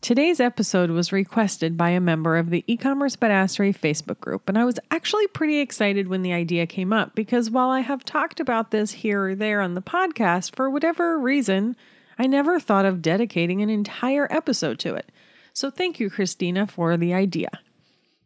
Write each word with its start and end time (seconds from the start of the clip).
Today's 0.00 0.38
episode 0.38 0.90
was 0.90 1.10
requested 1.10 1.76
by 1.76 1.90
a 1.90 2.00
member 2.00 2.36
of 2.36 2.50
the 2.50 2.62
e-commerce 2.68 3.16
badassery 3.16 3.76
Facebook 3.76 4.20
group, 4.20 4.48
and 4.48 4.56
I 4.56 4.64
was 4.64 4.78
actually 4.92 5.26
pretty 5.26 5.58
excited 5.58 6.06
when 6.06 6.22
the 6.22 6.32
idea 6.32 6.68
came 6.68 6.92
up 6.92 7.16
because 7.16 7.50
while 7.50 7.70
I 7.70 7.80
have 7.80 8.04
talked 8.04 8.38
about 8.38 8.70
this 8.70 8.92
here 8.92 9.24
or 9.24 9.34
there 9.34 9.60
on 9.60 9.74
the 9.74 9.82
podcast, 9.82 10.54
for 10.54 10.70
whatever 10.70 11.18
reason, 11.18 11.74
I 12.16 12.28
never 12.28 12.60
thought 12.60 12.84
of 12.84 13.02
dedicating 13.02 13.60
an 13.60 13.70
entire 13.70 14.28
episode 14.30 14.78
to 14.80 14.94
it. 14.94 15.10
So 15.52 15.68
thank 15.68 15.98
you, 15.98 16.10
Christina, 16.10 16.68
for 16.68 16.96
the 16.96 17.12
idea. 17.12 17.50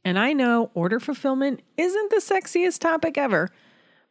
And 0.05 0.19
I 0.19 0.35
know 0.35 0.71
order 0.75 1.01
fulfillment 1.01 1.63
isn't 1.79 2.11
the 2.11 2.17
sexiest 2.17 2.81
topic 2.81 3.17
ever, 3.17 3.51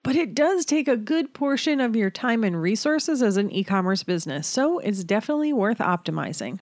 but 0.02 0.16
it 0.16 0.34
does 0.34 0.66
take 0.66 0.88
a 0.88 0.98
good 0.98 1.32
portion 1.36 1.80
of 1.80 1.96
your 1.96 2.10
time 2.10 2.44
and 2.44 2.60
resources 2.60 3.22
as 3.22 3.38
an 3.38 3.52
e 3.52 3.64
commerce 3.64 4.02
business, 4.02 4.48
so 4.48 4.80
it's 4.80 5.04
definitely 5.04 5.54
worth 5.54 5.78
optimizing. 5.78 6.58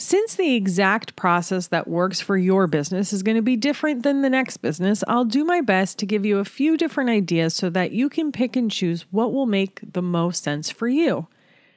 Since 0.00 0.36
the 0.36 0.54
exact 0.54 1.14
process 1.14 1.66
that 1.66 1.86
works 1.86 2.22
for 2.22 2.38
your 2.38 2.66
business 2.66 3.12
is 3.12 3.22
going 3.22 3.36
to 3.36 3.42
be 3.42 3.54
different 3.54 4.02
than 4.02 4.22
the 4.22 4.30
next 4.30 4.56
business, 4.56 5.04
I'll 5.06 5.26
do 5.26 5.44
my 5.44 5.60
best 5.60 5.98
to 5.98 6.06
give 6.06 6.24
you 6.24 6.38
a 6.38 6.44
few 6.46 6.78
different 6.78 7.10
ideas 7.10 7.54
so 7.54 7.68
that 7.68 7.92
you 7.92 8.08
can 8.08 8.32
pick 8.32 8.56
and 8.56 8.70
choose 8.70 9.04
what 9.10 9.34
will 9.34 9.44
make 9.44 9.78
the 9.92 10.00
most 10.00 10.42
sense 10.42 10.70
for 10.70 10.88
you. 10.88 11.28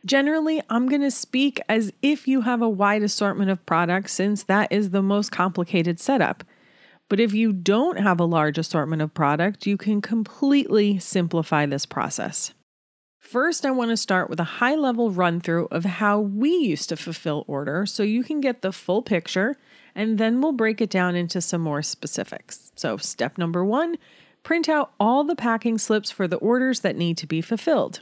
Generally, 0.06 0.62
I'm 0.70 0.88
going 0.88 1.02
to 1.02 1.12
speak 1.12 1.60
as 1.68 1.92
if 2.02 2.26
you 2.26 2.40
have 2.40 2.62
a 2.62 2.70
wide 2.70 3.04
assortment 3.04 3.52
of 3.52 3.66
products 3.66 4.14
since 4.14 4.44
that 4.44 4.72
is 4.72 4.92
the 4.92 5.04
most 5.04 5.34
complicated 5.34 6.00
setup. 6.00 6.46
But 7.10 7.20
if 7.20 7.34
you 7.34 7.52
don't 7.52 8.00
have 8.00 8.22
a 8.22 8.26
large 8.26 8.58
assortment 8.58 9.02
of 9.02 9.14
product, 9.14 9.68
you 9.68 9.76
can 9.76 10.02
completely 10.02 10.98
simplify 10.98 11.66
this 11.66 11.86
process. 11.86 12.54
First, 13.24 13.66
I 13.66 13.72
want 13.72 13.90
to 13.90 13.98
start 13.98 14.30
with 14.30 14.42
a 14.42 14.44
high 14.44 14.76
level 14.76 15.10
run 15.10 15.40
through 15.40 15.70
of 15.72 15.86
how 15.86 16.20
we 16.20 16.50
used 16.50 16.90
to 16.90 16.98
fulfill 16.98 17.46
order 17.48 17.86
so 17.86 18.04
you 18.04 18.22
can 18.22 18.42
get 18.42 18.62
the 18.62 18.74
full 18.74 19.02
picture, 19.02 19.56
and 19.96 20.18
then 20.18 20.42
we'll 20.42 20.52
break 20.52 20.82
it 20.82 20.90
down 20.90 21.16
into 21.16 21.40
some 21.40 21.62
more 21.62 21.82
specifics. 21.82 22.74
So, 22.76 22.98
step 22.98 23.38
number 23.38 23.64
one 23.64 23.98
print 24.44 24.68
out 24.68 24.92
all 25.00 25.24
the 25.24 25.38
packing 25.38 25.78
slips 25.78 26.12
for 26.12 26.28
the 26.28 26.36
orders 26.36 26.82
that 26.82 26.98
need 26.98 27.18
to 27.20 27.26
be 27.26 27.40
fulfilled. 27.40 28.02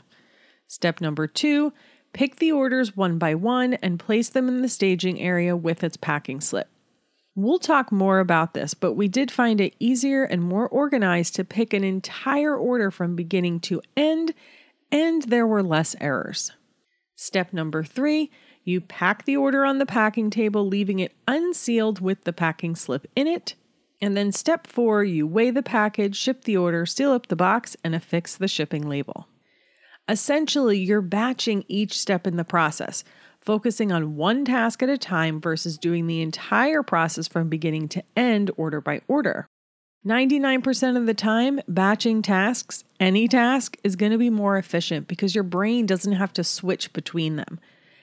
Step 0.66 1.00
number 1.00 1.28
two 1.28 1.72
pick 2.12 2.36
the 2.36 2.50
orders 2.50 2.96
one 2.96 3.16
by 3.16 3.36
one 3.36 3.74
and 3.74 4.00
place 4.00 4.28
them 4.28 4.48
in 4.48 4.60
the 4.60 4.68
staging 4.68 5.20
area 5.20 5.56
with 5.56 5.84
its 5.84 5.96
packing 5.96 6.40
slip. 6.40 6.68
We'll 7.36 7.60
talk 7.60 7.92
more 7.92 8.18
about 8.18 8.54
this, 8.54 8.74
but 8.74 8.94
we 8.94 9.06
did 9.06 9.30
find 9.30 9.60
it 9.60 9.76
easier 9.78 10.24
and 10.24 10.42
more 10.42 10.68
organized 10.68 11.36
to 11.36 11.44
pick 11.44 11.72
an 11.72 11.84
entire 11.84 12.56
order 12.56 12.90
from 12.90 13.14
beginning 13.14 13.60
to 13.60 13.80
end 13.96 14.34
and 14.92 15.22
there 15.22 15.46
were 15.46 15.62
less 15.62 15.96
errors. 16.00 16.52
Step 17.16 17.52
number 17.52 17.82
three 17.82 18.30
you 18.64 18.80
pack 18.80 19.24
the 19.24 19.36
order 19.36 19.64
on 19.64 19.78
the 19.78 19.86
packing 19.86 20.30
table, 20.30 20.66
leaving 20.66 21.00
it 21.00 21.16
unsealed 21.26 22.00
with 22.00 22.22
the 22.22 22.32
packing 22.32 22.76
slip 22.76 23.08
in 23.16 23.26
it. 23.26 23.56
And 24.00 24.16
then 24.16 24.30
step 24.30 24.66
four, 24.66 25.02
you 25.02 25.26
weigh 25.26 25.50
the 25.50 25.62
package, 25.62 26.16
ship 26.16 26.44
the 26.44 26.56
order, 26.56 26.86
seal 26.86 27.12
up 27.12 27.26
the 27.26 27.36
box, 27.36 27.76
and 27.82 27.94
affix 27.94 28.36
the 28.36 28.48
shipping 28.48 28.88
label. 28.88 29.26
Essentially, 30.08 30.78
you're 30.78 31.00
batching 31.00 31.64
each 31.68 31.98
step 31.98 32.26
in 32.26 32.36
the 32.36 32.44
process, 32.44 33.04
focusing 33.40 33.90
on 33.92 34.16
one 34.16 34.44
task 34.44 34.82
at 34.82 34.88
a 34.88 34.98
time 34.98 35.40
versus 35.40 35.78
doing 35.78 36.06
the 36.06 36.22
entire 36.22 36.82
process 36.82 37.28
from 37.28 37.48
beginning 37.48 37.88
to 37.88 38.04
end, 38.16 38.50
order 38.56 38.80
by 38.80 39.00
order. 39.08 39.48
99% 40.04 40.96
of 40.96 41.06
the 41.06 41.14
time, 41.14 41.60
batching 41.68 42.22
tasks, 42.22 42.82
any 42.98 43.28
task, 43.28 43.76
is 43.84 43.94
going 43.94 44.10
to 44.10 44.18
be 44.18 44.30
more 44.30 44.56
efficient 44.56 45.06
because 45.06 45.32
your 45.32 45.44
brain 45.44 45.86
doesn't 45.86 46.14
have 46.14 46.32
to 46.32 46.42
switch 46.42 46.92
between 46.92 47.36
them. 47.36 47.60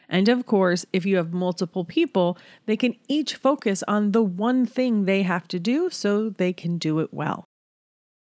And 0.07 0.29
of 0.29 0.45
course, 0.45 0.85
if 0.93 1.05
you 1.05 1.17
have 1.17 1.33
multiple 1.33 1.83
people, 1.83 2.37
they 2.67 2.77
can 2.77 2.95
each 3.09 3.35
focus 3.35 3.83
on 3.85 4.13
the 4.13 4.23
one 4.23 4.65
thing 4.65 5.03
they 5.03 5.23
have 5.23 5.47
to 5.49 5.59
do 5.59 5.89
so 5.89 6.29
they 6.29 6.53
can 6.53 6.77
do 6.77 6.99
it 6.99 7.13
well. 7.13 7.43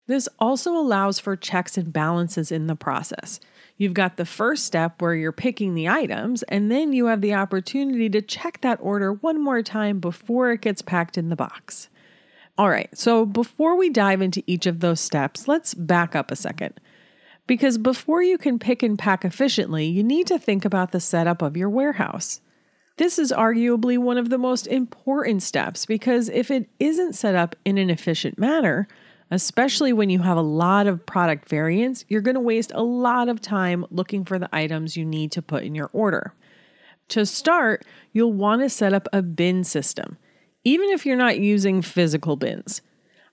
This 0.08 0.28
also 0.40 0.72
allows 0.72 1.20
for 1.20 1.36
checks 1.36 1.78
and 1.78 1.92
balances 1.92 2.50
in 2.50 2.66
the 2.66 2.74
process. 2.74 3.38
You've 3.76 3.94
got 3.94 4.16
the 4.16 4.24
first 4.24 4.64
step 4.64 5.00
where 5.00 5.14
you're 5.14 5.30
picking 5.30 5.74
the 5.74 5.88
items, 5.88 6.42
and 6.44 6.68
then 6.68 6.92
you 6.92 7.06
have 7.06 7.20
the 7.20 7.34
opportunity 7.34 8.08
to 8.10 8.22
check 8.22 8.60
that 8.62 8.80
order 8.82 9.12
one 9.12 9.40
more 9.40 9.62
time 9.62 10.00
before 10.00 10.50
it 10.50 10.62
gets 10.62 10.82
packed 10.82 11.16
in 11.16 11.28
the 11.28 11.36
box. 11.36 11.88
All 12.58 12.68
right, 12.68 12.90
so 12.98 13.24
before 13.24 13.76
we 13.76 13.88
dive 13.88 14.20
into 14.20 14.42
each 14.48 14.66
of 14.66 14.80
those 14.80 15.00
steps, 15.00 15.46
let's 15.46 15.74
back 15.74 16.16
up 16.16 16.32
a 16.32 16.36
second. 16.36 16.74
Because 17.46 17.78
before 17.78 18.20
you 18.20 18.36
can 18.36 18.58
pick 18.58 18.82
and 18.82 18.98
pack 18.98 19.24
efficiently, 19.24 19.86
you 19.86 20.02
need 20.02 20.26
to 20.26 20.40
think 20.40 20.64
about 20.64 20.90
the 20.90 20.98
setup 20.98 21.40
of 21.40 21.56
your 21.56 21.70
warehouse. 21.70 22.40
This 22.96 23.16
is 23.16 23.30
arguably 23.30 23.96
one 23.96 24.18
of 24.18 24.28
the 24.28 24.38
most 24.38 24.66
important 24.66 25.44
steps 25.44 25.86
because 25.86 26.28
if 26.30 26.50
it 26.50 26.68
isn't 26.80 27.14
set 27.14 27.36
up 27.36 27.54
in 27.64 27.78
an 27.78 27.90
efficient 27.90 28.40
manner, 28.40 28.88
especially 29.30 29.92
when 29.92 30.10
you 30.10 30.18
have 30.18 30.36
a 30.36 30.42
lot 30.42 30.88
of 30.88 31.06
product 31.06 31.48
variants, 31.48 32.04
you're 32.08 32.20
going 32.20 32.34
to 32.34 32.40
waste 32.40 32.72
a 32.74 32.82
lot 32.82 33.28
of 33.28 33.40
time 33.40 33.86
looking 33.92 34.24
for 34.24 34.36
the 34.36 34.48
items 34.52 34.96
you 34.96 35.04
need 35.04 35.30
to 35.30 35.40
put 35.40 35.62
in 35.62 35.76
your 35.76 35.90
order. 35.92 36.34
To 37.10 37.24
start, 37.24 37.86
you'll 38.12 38.32
want 38.32 38.62
to 38.62 38.68
set 38.68 38.92
up 38.92 39.06
a 39.12 39.22
bin 39.22 39.62
system 39.62 40.18
even 40.68 40.90
if 40.90 41.06
you're 41.06 41.16
not 41.16 41.38
using 41.38 41.80
physical 41.80 42.36
bins. 42.36 42.82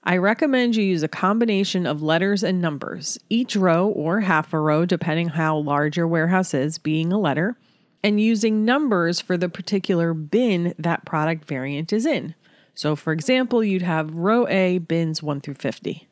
I 0.02 0.16
recommend 0.16 0.74
you 0.74 0.82
use 0.82 1.02
a 1.02 1.08
combination 1.08 1.86
of 1.86 2.02
letters 2.02 2.42
and 2.42 2.62
numbers, 2.62 3.18
each 3.28 3.54
row 3.54 3.88
or 3.88 4.20
half 4.20 4.54
a 4.54 4.58
row, 4.58 4.86
depending 4.86 5.28
how 5.28 5.58
large 5.58 5.98
your 5.98 6.08
warehouse 6.08 6.54
is, 6.54 6.78
being 6.78 7.12
a 7.12 7.18
letter, 7.18 7.58
and 8.02 8.18
using 8.18 8.64
numbers 8.64 9.20
for 9.20 9.36
the 9.36 9.50
particular 9.50 10.14
bin 10.14 10.74
that 10.78 11.04
product 11.04 11.44
variant 11.44 11.92
is 11.92 12.06
in. 12.06 12.34
So, 12.74 12.96
for 12.96 13.12
example, 13.12 13.62
you'd 13.62 13.82
have 13.82 14.14
row 14.14 14.48
A 14.48 14.78
bins 14.78 15.22
1 15.22 15.42
through 15.42 15.54
50. 15.54 16.08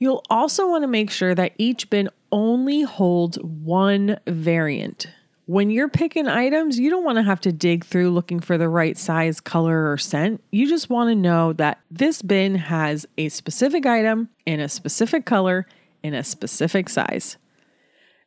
You'll 0.00 0.22
also 0.28 0.68
want 0.68 0.82
to 0.82 0.88
make 0.88 1.10
sure 1.10 1.34
that 1.34 1.54
each 1.56 1.88
bin 1.88 2.10
only 2.30 2.82
holds 2.82 3.38
one 3.38 4.18
variant. 4.26 5.06
When 5.46 5.70
you're 5.70 5.88
picking 5.88 6.28
items, 6.28 6.78
you 6.78 6.88
don't 6.88 7.04
want 7.04 7.16
to 7.16 7.24
have 7.24 7.40
to 7.40 7.52
dig 7.52 7.84
through 7.84 8.10
looking 8.10 8.38
for 8.38 8.56
the 8.56 8.68
right 8.68 8.96
size, 8.96 9.40
color, 9.40 9.90
or 9.90 9.98
scent. 9.98 10.42
You 10.52 10.68
just 10.68 10.88
want 10.88 11.10
to 11.10 11.16
know 11.16 11.52
that 11.54 11.80
this 11.90 12.22
bin 12.22 12.54
has 12.54 13.06
a 13.18 13.28
specific 13.28 13.84
item 13.84 14.28
in 14.46 14.60
a 14.60 14.68
specific 14.68 15.26
color 15.26 15.66
in 16.02 16.14
a 16.14 16.22
specific 16.22 16.88
size. 16.88 17.38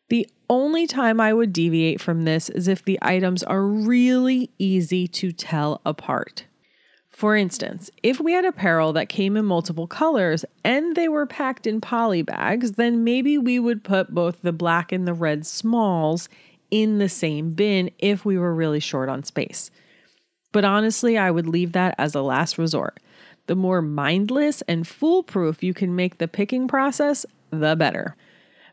The 0.09 0.27
only 0.49 0.87
time 0.87 1.21
I 1.21 1.33
would 1.33 1.53
deviate 1.53 2.01
from 2.01 2.25
this 2.25 2.49
is 2.49 2.67
if 2.67 2.83
the 2.83 2.99
items 3.01 3.43
are 3.43 3.63
really 3.63 4.51
easy 4.59 5.07
to 5.07 5.31
tell 5.31 5.81
apart. 5.85 6.45
For 7.09 7.37
instance, 7.37 7.89
if 8.03 8.19
we 8.19 8.33
had 8.33 8.43
apparel 8.43 8.91
that 8.91 9.07
came 9.07 9.37
in 9.37 9.45
multiple 9.45 9.87
colors 9.87 10.43
and 10.65 10.97
they 10.97 11.07
were 11.07 11.25
packed 11.25 11.65
in 11.65 11.79
poly 11.79 12.23
bags, 12.23 12.73
then 12.73 13.05
maybe 13.05 13.37
we 13.37 13.57
would 13.57 13.85
put 13.85 14.13
both 14.13 14.41
the 14.41 14.51
black 14.51 14.91
and 14.91 15.07
the 15.07 15.13
red 15.13 15.45
smalls 15.45 16.27
in 16.71 16.97
the 16.97 17.09
same 17.09 17.53
bin 17.53 17.91
if 17.99 18.25
we 18.25 18.37
were 18.37 18.53
really 18.53 18.79
short 18.79 19.09
on 19.09 19.23
space. 19.23 19.71
But 20.51 20.65
honestly, 20.65 21.17
I 21.17 21.31
would 21.31 21.47
leave 21.47 21.73
that 21.73 21.95
as 21.97 22.15
a 22.15 22.21
last 22.21 22.57
resort. 22.57 22.99
The 23.47 23.55
more 23.55 23.81
mindless 23.81 24.61
and 24.63 24.87
foolproof 24.87 25.61
you 25.63 25.73
can 25.73 25.95
make 25.95 26.17
the 26.17 26.27
picking 26.27 26.67
process, 26.67 27.25
the 27.51 27.75
better. 27.75 28.15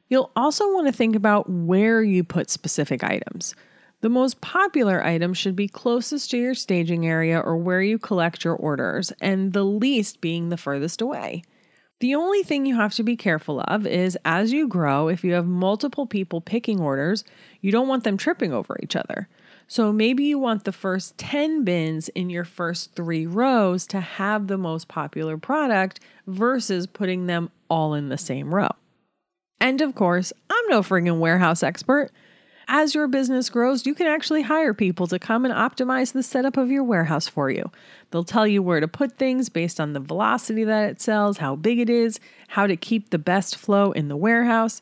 You'll 0.08 0.30
also 0.36 0.64
want 0.72 0.86
to 0.86 0.92
think 0.92 1.16
about 1.16 1.48
where 1.48 2.02
you 2.02 2.22
put 2.24 2.50
specific 2.50 3.02
items. 3.02 3.54
The 4.02 4.08
most 4.08 4.40
popular 4.40 5.04
items 5.04 5.38
should 5.38 5.56
be 5.56 5.68
closest 5.68 6.30
to 6.32 6.38
your 6.38 6.54
staging 6.54 7.06
area 7.06 7.38
or 7.38 7.56
where 7.56 7.82
you 7.82 7.98
collect 7.98 8.44
your 8.44 8.56
orders, 8.56 9.12
and 9.20 9.52
the 9.52 9.64
least 9.64 10.20
being 10.20 10.48
the 10.48 10.56
furthest 10.56 11.00
away. 11.00 11.42
The 12.02 12.16
only 12.16 12.43
thing 12.43 12.66
you 12.66 12.75
have 12.75 12.94
to 12.94 13.04
be 13.04 13.14
careful 13.14 13.60
of 13.60 13.87
is 13.87 14.19
as 14.25 14.52
you 14.52 14.66
grow, 14.66 15.06
if 15.06 15.22
you 15.22 15.34
have 15.34 15.46
multiple 15.46 16.04
people 16.04 16.40
picking 16.40 16.81
orders, 16.81 17.22
you 17.60 17.70
don't 17.70 17.87
want 17.87 18.02
them 18.02 18.16
tripping 18.16 18.52
over 18.52 18.76
each 18.82 18.96
other. 18.96 19.28
So 19.69 19.93
maybe 19.93 20.25
you 20.25 20.37
want 20.37 20.64
the 20.64 20.72
first 20.72 21.16
10 21.19 21.62
bins 21.62 22.08
in 22.08 22.28
your 22.28 22.44
first 22.44 22.96
three 22.96 23.25
rows 23.25 23.87
to 23.87 24.00
have 24.00 24.49
the 24.49 24.58
most 24.58 24.88
popular 24.88 25.38
product 25.38 26.00
versus 26.26 26.88
putting 26.88 27.26
them 27.26 27.52
all 27.69 27.94
in 27.94 28.08
the 28.08 28.19
same 28.19 28.52
row. 28.52 28.70
And 29.60 29.81
of 29.81 29.94
course, 29.94 30.32
I'm 30.50 30.69
no 30.70 30.82
friggin' 30.82 31.20
warehouse 31.20 31.62
expert. 31.62 32.10
As 32.74 32.94
your 32.94 33.06
business 33.06 33.50
grows, 33.50 33.84
you 33.84 33.94
can 33.94 34.06
actually 34.06 34.40
hire 34.40 34.72
people 34.72 35.06
to 35.08 35.19
come 35.19 35.44
and 35.44 35.52
optimize 35.52 36.14
the 36.14 36.22
setup 36.22 36.56
of 36.56 36.70
your 36.70 36.82
warehouse 36.82 37.28
for 37.28 37.50
you. 37.50 37.70
They'll 38.10 38.24
tell 38.24 38.46
you 38.46 38.62
where 38.62 38.80
to 38.80 38.88
put 38.88 39.19
things 39.19 39.50
based 39.50 39.78
on 39.78 39.92
the 39.92 40.00
velocity 40.00 40.64
that 40.64 40.88
it 40.88 40.98
sells, 40.98 41.36
how 41.36 41.54
big 41.54 41.80
it 41.80 41.90
is, 41.90 42.19
how 42.48 42.66
to 42.66 42.74
keep 42.74 43.10
the 43.10 43.19
best 43.19 43.56
flow 43.56 43.92
in 43.92 44.08
the 44.08 44.16
warehouse. 44.16 44.80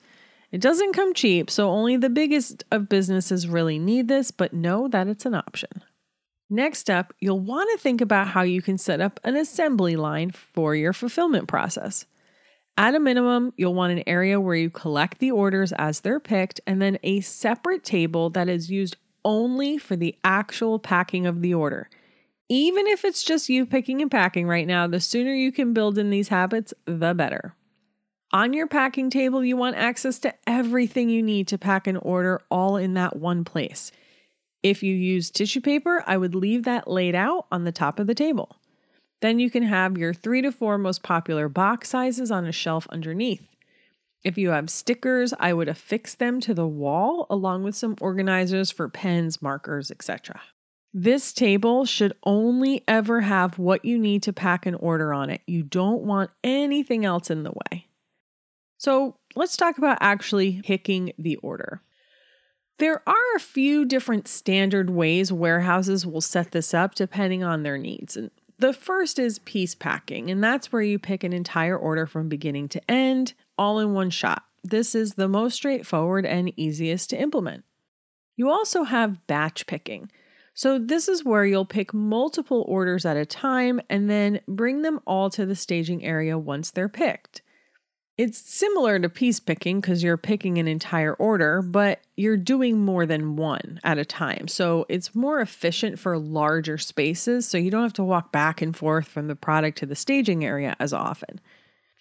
It 0.52 0.60
doesn't 0.60 0.92
come 0.92 1.14
cheap, 1.14 1.50
so 1.50 1.68
only 1.68 1.96
the 1.96 2.08
biggest 2.08 2.62
of 2.70 2.88
businesses 2.88 3.48
really 3.48 3.80
need 3.80 4.06
this, 4.06 4.30
but 4.30 4.52
know 4.52 4.86
that 4.86 5.08
it's 5.08 5.26
an 5.26 5.34
option. 5.34 5.82
Next 6.48 6.88
up, 6.88 7.12
you'll 7.18 7.40
want 7.40 7.70
to 7.72 7.82
think 7.82 8.00
about 8.00 8.28
how 8.28 8.42
you 8.42 8.62
can 8.62 8.78
set 8.78 9.00
up 9.00 9.18
an 9.24 9.34
assembly 9.34 9.96
line 9.96 10.30
for 10.30 10.76
your 10.76 10.92
fulfillment 10.92 11.48
process. 11.48 12.06
At 12.80 12.94
a 12.94 12.98
minimum, 12.98 13.52
you'll 13.58 13.74
want 13.74 13.92
an 13.92 14.02
area 14.06 14.40
where 14.40 14.56
you 14.56 14.70
collect 14.70 15.18
the 15.18 15.32
orders 15.32 15.70
as 15.72 16.00
they're 16.00 16.18
picked, 16.18 16.62
and 16.66 16.80
then 16.80 16.98
a 17.02 17.20
separate 17.20 17.84
table 17.84 18.30
that 18.30 18.48
is 18.48 18.70
used 18.70 18.96
only 19.22 19.76
for 19.76 19.96
the 19.96 20.16
actual 20.24 20.78
packing 20.78 21.26
of 21.26 21.42
the 21.42 21.52
order. 21.52 21.90
Even 22.48 22.86
if 22.86 23.04
it's 23.04 23.22
just 23.22 23.50
you 23.50 23.66
picking 23.66 24.00
and 24.00 24.10
packing 24.10 24.46
right 24.46 24.66
now, 24.66 24.86
the 24.86 24.98
sooner 24.98 25.34
you 25.34 25.52
can 25.52 25.74
build 25.74 25.98
in 25.98 26.08
these 26.08 26.28
habits, 26.28 26.72
the 26.86 27.12
better. 27.12 27.54
On 28.32 28.54
your 28.54 28.66
packing 28.66 29.10
table, 29.10 29.44
you 29.44 29.58
want 29.58 29.76
access 29.76 30.18
to 30.20 30.32
everything 30.46 31.10
you 31.10 31.22
need 31.22 31.48
to 31.48 31.58
pack 31.58 31.86
an 31.86 31.98
order 31.98 32.40
all 32.50 32.78
in 32.78 32.94
that 32.94 33.14
one 33.14 33.44
place. 33.44 33.92
If 34.62 34.82
you 34.82 34.94
use 34.94 35.30
tissue 35.30 35.60
paper, 35.60 36.02
I 36.06 36.16
would 36.16 36.34
leave 36.34 36.62
that 36.62 36.88
laid 36.88 37.14
out 37.14 37.46
on 37.52 37.64
the 37.64 37.72
top 37.72 37.98
of 37.98 38.06
the 38.06 38.14
table. 38.14 38.56
Then 39.20 39.38
you 39.38 39.50
can 39.50 39.62
have 39.62 39.98
your 39.98 40.14
three 40.14 40.42
to 40.42 40.50
four 40.50 40.78
most 40.78 41.02
popular 41.02 41.48
box 41.48 41.90
sizes 41.90 42.30
on 42.30 42.46
a 42.46 42.52
shelf 42.52 42.86
underneath. 42.90 43.46
If 44.22 44.36
you 44.36 44.50
have 44.50 44.68
stickers, 44.68 45.32
I 45.38 45.52
would 45.52 45.68
affix 45.68 46.14
them 46.14 46.40
to 46.40 46.54
the 46.54 46.66
wall 46.66 47.26
along 47.30 47.64
with 47.64 47.74
some 47.74 47.96
organizers 48.00 48.70
for 48.70 48.88
pens, 48.88 49.40
markers, 49.40 49.90
etc. 49.90 50.40
This 50.92 51.32
table 51.32 51.84
should 51.84 52.14
only 52.24 52.82
ever 52.88 53.20
have 53.20 53.58
what 53.58 53.84
you 53.84 53.98
need 53.98 54.22
to 54.24 54.32
pack 54.32 54.66
an 54.66 54.74
order 54.74 55.14
on 55.14 55.30
it. 55.30 55.40
You 55.46 55.62
don't 55.62 56.02
want 56.02 56.30
anything 56.42 57.04
else 57.04 57.30
in 57.30 57.44
the 57.44 57.52
way. 57.52 57.86
So 58.76 59.16
let's 59.36 59.56
talk 59.56 59.78
about 59.78 59.98
actually 60.00 60.62
picking 60.62 61.12
the 61.18 61.36
order. 61.36 61.82
There 62.78 63.02
are 63.06 63.36
a 63.36 63.40
few 63.40 63.84
different 63.84 64.26
standard 64.26 64.90
ways 64.90 65.30
warehouses 65.30 66.06
will 66.06 66.22
set 66.22 66.52
this 66.52 66.72
up 66.72 66.94
depending 66.94 67.44
on 67.44 67.62
their 67.62 67.76
needs. 67.76 68.16
And 68.16 68.30
the 68.60 68.72
first 68.72 69.18
is 69.18 69.38
piece 69.40 69.74
packing, 69.74 70.30
and 70.30 70.42
that's 70.42 70.72
where 70.72 70.82
you 70.82 70.98
pick 70.98 71.24
an 71.24 71.32
entire 71.32 71.76
order 71.76 72.06
from 72.06 72.28
beginning 72.28 72.68
to 72.70 72.90
end, 72.90 73.34
all 73.58 73.78
in 73.80 73.92
one 73.92 74.10
shot. 74.10 74.44
This 74.62 74.94
is 74.94 75.14
the 75.14 75.28
most 75.28 75.54
straightforward 75.54 76.26
and 76.26 76.52
easiest 76.58 77.10
to 77.10 77.20
implement. 77.20 77.64
You 78.36 78.50
also 78.50 78.84
have 78.84 79.26
batch 79.26 79.66
picking. 79.66 80.10
So, 80.54 80.78
this 80.78 81.08
is 81.08 81.24
where 81.24 81.44
you'll 81.44 81.64
pick 81.64 81.94
multiple 81.94 82.64
orders 82.68 83.06
at 83.06 83.16
a 83.16 83.24
time 83.24 83.80
and 83.88 84.10
then 84.10 84.40
bring 84.46 84.82
them 84.82 85.00
all 85.06 85.30
to 85.30 85.46
the 85.46 85.54
staging 85.54 86.04
area 86.04 86.36
once 86.36 86.70
they're 86.70 86.88
picked. 86.88 87.42
It's 88.20 88.36
similar 88.36 88.98
to 88.98 89.08
piece 89.08 89.40
picking 89.40 89.80
because 89.80 90.02
you're 90.02 90.18
picking 90.18 90.58
an 90.58 90.68
entire 90.68 91.14
order, 91.14 91.62
but 91.62 92.02
you're 92.18 92.36
doing 92.36 92.78
more 92.78 93.06
than 93.06 93.36
one 93.36 93.80
at 93.82 93.96
a 93.96 94.04
time. 94.04 94.46
So 94.46 94.84
it's 94.90 95.14
more 95.14 95.40
efficient 95.40 95.98
for 95.98 96.18
larger 96.18 96.76
spaces, 96.76 97.48
so 97.48 97.56
you 97.56 97.70
don't 97.70 97.82
have 97.82 97.94
to 97.94 98.04
walk 98.04 98.30
back 98.30 98.60
and 98.60 98.76
forth 98.76 99.08
from 99.08 99.26
the 99.26 99.34
product 99.34 99.78
to 99.78 99.86
the 99.86 99.94
staging 99.94 100.44
area 100.44 100.76
as 100.78 100.92
often. 100.92 101.40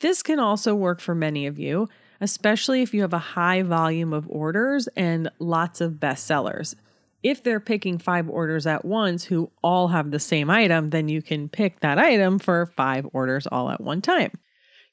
This 0.02 0.22
can 0.22 0.40
also 0.40 0.76
work 0.76 1.00
for 1.00 1.16
many 1.16 1.48
of 1.48 1.58
you, 1.58 1.88
especially 2.20 2.82
if 2.82 2.94
you 2.94 3.00
have 3.00 3.14
a 3.14 3.18
high 3.18 3.62
volume 3.62 4.12
of 4.12 4.28
orders 4.30 4.90
and 4.98 5.32
lots 5.40 5.80
of 5.80 6.02
bestsellers. 6.02 6.76
If 7.24 7.44
they're 7.44 7.62
picking 7.62 7.98
five 7.98 8.28
orders 8.30 8.68
at 8.68 8.84
once 8.84 9.24
who 9.24 9.52
all 9.64 9.88
have 9.88 10.12
the 10.12 10.20
same 10.20 10.50
item, 10.50 10.90
then 10.90 11.08
you 11.08 11.22
can 11.22 11.48
pick 11.48 11.80
that 11.80 11.98
item 11.98 12.40
for 12.40 12.66
five 12.76 13.08
orders 13.14 13.48
all 13.48 13.70
at 13.70 13.80
one 13.80 14.02
time. 14.02 14.32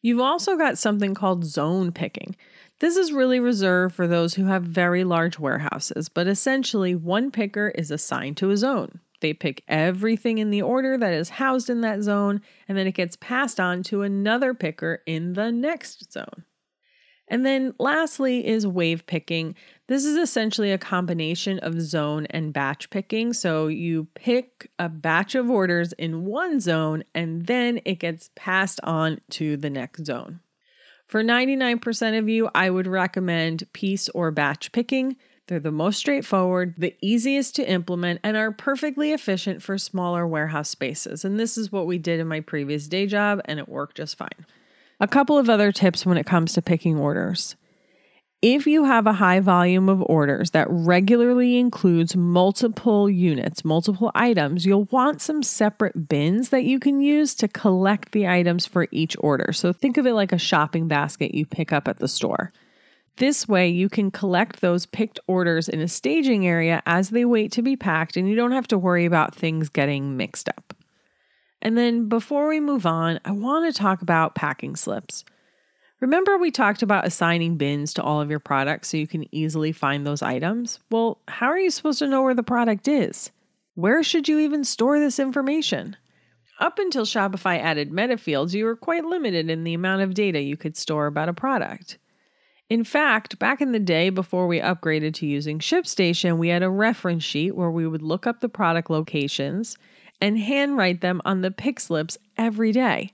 You've 0.02 0.20
also 0.20 0.56
got 0.56 0.78
something 0.78 1.14
called 1.14 1.44
zone 1.44 1.92
picking. 1.92 2.36
This 2.78 2.96
is 2.96 3.12
really 3.12 3.40
reserved 3.40 3.94
for 3.94 4.06
those 4.06 4.34
who 4.34 4.44
have 4.44 4.62
very 4.62 5.02
large 5.02 5.38
warehouses, 5.38 6.08
but 6.08 6.26
essentially, 6.26 6.94
one 6.94 7.30
picker 7.30 7.68
is 7.68 7.90
assigned 7.90 8.36
to 8.38 8.50
a 8.50 8.56
zone. 8.56 9.00
They 9.20 9.32
pick 9.32 9.62
everything 9.66 10.38
in 10.38 10.50
the 10.50 10.62
order 10.62 10.98
that 10.98 11.12
is 11.12 11.30
housed 11.30 11.70
in 11.70 11.80
that 11.80 12.02
zone, 12.02 12.42
and 12.68 12.76
then 12.76 12.86
it 12.86 12.92
gets 12.92 13.16
passed 13.16 13.58
on 13.58 13.82
to 13.84 14.02
another 14.02 14.52
picker 14.52 15.02
in 15.06 15.32
the 15.32 15.50
next 15.50 16.12
zone. 16.12 16.44
And 17.28 17.44
then 17.44 17.74
lastly 17.78 18.46
is 18.46 18.66
wave 18.66 19.06
picking. 19.06 19.54
This 19.88 20.04
is 20.04 20.16
essentially 20.16 20.70
a 20.70 20.78
combination 20.78 21.58
of 21.60 21.80
zone 21.80 22.26
and 22.30 22.52
batch 22.52 22.88
picking. 22.90 23.32
So 23.32 23.66
you 23.66 24.06
pick 24.14 24.70
a 24.78 24.88
batch 24.88 25.34
of 25.34 25.50
orders 25.50 25.92
in 25.94 26.24
one 26.24 26.60
zone 26.60 27.04
and 27.14 27.46
then 27.46 27.80
it 27.84 27.98
gets 27.98 28.30
passed 28.36 28.80
on 28.84 29.20
to 29.30 29.56
the 29.56 29.70
next 29.70 30.06
zone. 30.06 30.40
For 31.06 31.22
99% 31.22 32.18
of 32.18 32.28
you, 32.28 32.48
I 32.54 32.68
would 32.70 32.86
recommend 32.86 33.72
piece 33.72 34.08
or 34.08 34.30
batch 34.30 34.72
picking. 34.72 35.16
They're 35.46 35.60
the 35.60 35.70
most 35.70 35.98
straightforward, 35.98 36.74
the 36.76 36.96
easiest 37.00 37.54
to 37.56 37.70
implement, 37.70 38.20
and 38.24 38.36
are 38.36 38.50
perfectly 38.50 39.12
efficient 39.12 39.62
for 39.62 39.78
smaller 39.78 40.26
warehouse 40.26 40.68
spaces. 40.68 41.24
And 41.24 41.38
this 41.38 41.56
is 41.56 41.70
what 41.70 41.86
we 41.86 41.98
did 41.98 42.18
in 42.18 42.26
my 42.26 42.40
previous 42.40 42.88
day 42.88 43.06
job, 43.06 43.40
and 43.44 43.60
it 43.60 43.68
worked 43.68 43.96
just 43.96 44.16
fine. 44.16 44.46
A 44.98 45.06
couple 45.06 45.36
of 45.36 45.50
other 45.50 45.72
tips 45.72 46.06
when 46.06 46.16
it 46.16 46.24
comes 46.24 46.54
to 46.54 46.62
picking 46.62 46.98
orders. 46.98 47.54
If 48.40 48.66
you 48.66 48.84
have 48.84 49.06
a 49.06 49.12
high 49.12 49.40
volume 49.40 49.90
of 49.90 50.00
orders 50.02 50.52
that 50.52 50.68
regularly 50.70 51.58
includes 51.58 52.16
multiple 52.16 53.10
units, 53.10 53.62
multiple 53.62 54.10
items, 54.14 54.64
you'll 54.64 54.88
want 54.90 55.20
some 55.20 55.42
separate 55.42 56.08
bins 56.08 56.48
that 56.48 56.64
you 56.64 56.78
can 56.78 57.02
use 57.02 57.34
to 57.36 57.48
collect 57.48 58.12
the 58.12 58.26
items 58.26 58.64
for 58.64 58.88
each 58.90 59.16
order. 59.20 59.52
So 59.52 59.70
think 59.70 59.98
of 59.98 60.06
it 60.06 60.14
like 60.14 60.32
a 60.32 60.38
shopping 60.38 60.88
basket 60.88 61.34
you 61.34 61.44
pick 61.44 61.74
up 61.74 61.88
at 61.88 61.98
the 61.98 62.08
store. 62.08 62.52
This 63.16 63.46
way, 63.46 63.68
you 63.68 63.90
can 63.90 64.10
collect 64.10 64.62
those 64.62 64.86
picked 64.86 65.20
orders 65.26 65.68
in 65.68 65.80
a 65.80 65.88
staging 65.88 66.46
area 66.46 66.82
as 66.86 67.10
they 67.10 67.24
wait 67.26 67.52
to 67.52 67.62
be 67.62 67.76
packed, 67.76 68.16
and 68.16 68.28
you 68.28 68.36
don't 68.36 68.52
have 68.52 68.68
to 68.68 68.78
worry 68.78 69.04
about 69.04 69.34
things 69.34 69.68
getting 69.68 70.16
mixed 70.16 70.48
up. 70.48 70.74
And 71.66 71.76
then 71.76 72.08
before 72.08 72.46
we 72.46 72.60
move 72.60 72.86
on, 72.86 73.18
I 73.24 73.32
want 73.32 73.66
to 73.66 73.76
talk 73.76 74.00
about 74.00 74.36
packing 74.36 74.76
slips. 74.76 75.24
Remember, 75.98 76.38
we 76.38 76.52
talked 76.52 76.80
about 76.80 77.04
assigning 77.04 77.56
bins 77.56 77.92
to 77.94 78.04
all 78.04 78.20
of 78.20 78.30
your 78.30 78.38
products 78.38 78.86
so 78.86 78.98
you 78.98 79.08
can 79.08 79.26
easily 79.34 79.72
find 79.72 80.06
those 80.06 80.22
items? 80.22 80.78
Well, 80.92 81.18
how 81.26 81.48
are 81.48 81.58
you 81.58 81.72
supposed 81.72 81.98
to 81.98 82.06
know 82.06 82.22
where 82.22 82.36
the 82.36 82.44
product 82.44 82.86
is? 82.86 83.32
Where 83.74 84.04
should 84.04 84.28
you 84.28 84.38
even 84.38 84.62
store 84.62 85.00
this 85.00 85.18
information? 85.18 85.96
Up 86.60 86.78
until 86.78 87.04
Shopify 87.04 87.58
added 87.58 87.90
meta 87.90 88.16
fields, 88.16 88.54
you 88.54 88.64
were 88.64 88.76
quite 88.76 89.04
limited 89.04 89.50
in 89.50 89.64
the 89.64 89.74
amount 89.74 90.02
of 90.02 90.14
data 90.14 90.40
you 90.40 90.56
could 90.56 90.76
store 90.76 91.08
about 91.08 91.28
a 91.28 91.34
product. 91.34 91.98
In 92.70 92.84
fact, 92.84 93.40
back 93.40 93.60
in 93.60 93.72
the 93.72 93.80
day 93.80 94.10
before 94.10 94.46
we 94.46 94.60
upgraded 94.60 95.14
to 95.14 95.26
using 95.26 95.58
ShipStation, 95.58 96.38
we 96.38 96.46
had 96.46 96.62
a 96.62 96.70
reference 96.70 97.24
sheet 97.24 97.56
where 97.56 97.72
we 97.72 97.88
would 97.88 98.02
look 98.02 98.24
up 98.24 98.38
the 98.38 98.48
product 98.48 98.88
locations 98.88 99.76
and 100.20 100.38
handwrite 100.38 101.00
them 101.00 101.20
on 101.24 101.40
the 101.40 101.50
pick 101.50 101.80
slips 101.80 102.18
every 102.36 102.72
day. 102.72 103.12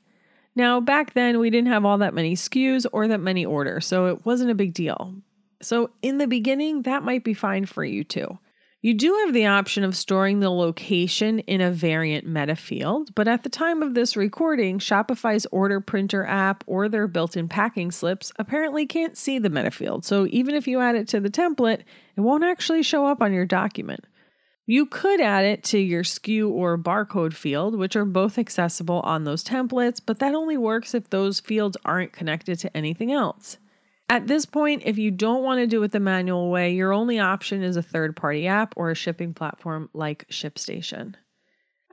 Now, 0.54 0.80
back 0.80 1.14
then, 1.14 1.38
we 1.38 1.50
didn't 1.50 1.73
have 1.73 1.85
all 1.85 1.99
that 1.99 2.14
many 2.14 2.35
SKUs 2.35 2.87
or 2.92 3.09
that 3.09 3.21
many 3.21 3.44
orders, 3.44 3.87
so 3.87 4.06
it 4.06 4.26
wasn't 4.26 4.50
a 4.50 4.54
big 4.54 4.75
deal. 4.75 5.14
So, 5.62 5.90
in 6.02 6.18
the 6.18 6.26
beginning, 6.26 6.82
that 6.82 7.04
might 7.04 7.25
be 7.25 7.35
fine 7.35 7.66
for 7.66 7.85
you 7.85 8.04
too. 8.04 8.38
You 8.85 8.94
do 8.94 9.14
have 9.25 9.32
the 9.32 9.47
option 9.47 9.85
of 9.85 9.97
storing 9.97 10.40
the 10.40 10.50
location 10.50 11.38
in 11.38 11.61
a 11.61 11.71
variant 11.71 12.26
meta 12.26 12.56
field, 12.56 13.14
but 13.14 13.28
at 13.28 13.44
the 13.44 13.49
time 13.49 13.80
of 13.80 13.94
this 13.94 14.16
recording, 14.16 14.80
Shopify's 14.80 15.47
order 15.52 15.80
printer 15.80 16.26
app 16.26 16.64
or 16.66 16.88
their 16.88 17.06
built 17.06 17.37
in 17.37 17.47
packing 17.47 17.92
slips 17.92 18.32
apparently 18.40 18.85
can't 18.85 19.16
see 19.16 19.38
the 19.38 19.50
meta 19.50 19.71
field. 19.71 20.04
So 20.04 20.26
even 20.30 20.56
if 20.56 20.66
you 20.66 20.80
add 20.80 20.97
it 20.97 21.06
to 21.09 21.21
the 21.21 21.30
template, 21.30 21.82
it 22.16 22.21
won't 22.23 22.42
actually 22.42 22.82
show 22.82 23.06
up 23.06 23.23
on 23.23 23.32
your 23.32 23.47
document. 23.47 24.04
You 24.66 24.87
could 24.87 25.21
add 25.21 25.45
it 25.45 25.64
to 25.64 25.78
your 25.78 26.04
SKU 26.04 26.49
or 26.49 26.78
barcode 26.78 27.35
field, 27.35 27.76
which 27.76 27.97
are 27.97 28.04
both 28.04 28.38
accessible 28.38 29.00
on 29.00 29.25
those 29.25 29.42
templates, 29.42 30.00
but 30.04 30.21
that 30.21 30.35
only 30.35 30.57
works 30.57 30.95
if 30.95 31.11
those 31.11 31.40
fields 31.40 31.76
aren't 31.85 32.12
connected 32.12 32.59
to 32.61 32.76
anything 32.76 33.11
else. 33.11 33.59
At 34.09 34.26
this 34.26 34.45
point, 34.45 34.83
if 34.85 34.99
you 34.99 35.11
don't 35.11 35.42
want 35.42 35.61
to 35.61 35.66
do 35.66 35.83
it 35.83 35.90
the 35.90 35.99
manual 35.99 36.50
way, 36.50 36.73
your 36.75 36.92
only 36.92 37.19
option 37.19 37.62
is 37.62 37.76
a 37.76 37.83
third 37.83 38.14
party 38.14 38.47
app 38.47 38.75
or 38.76 38.90
a 38.90 38.95
shipping 38.95 39.35
platform 39.35 39.88
like 39.95 40.28
ShipStation. 40.28 41.14